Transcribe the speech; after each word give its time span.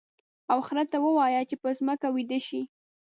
او 0.51 0.59
خر 0.67 0.77
ته 0.91 0.97
ووایه 1.01 1.41
چې 1.49 1.55
په 1.61 1.69
ځمکه 1.79 2.07
ویده 2.11 2.39
شي. 2.47 2.61